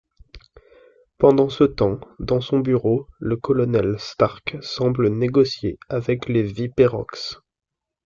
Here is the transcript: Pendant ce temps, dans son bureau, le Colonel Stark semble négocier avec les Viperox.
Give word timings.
Pendant 1.19 1.49
ce 1.49 1.63
temps, 1.63 1.99
dans 2.17 2.41
son 2.41 2.57
bureau, 2.57 3.05
le 3.19 3.37
Colonel 3.37 3.99
Stark 3.99 4.57
semble 4.59 5.09
négocier 5.09 5.77
avec 5.89 6.27
les 6.27 6.41
Viperox. 6.41 7.39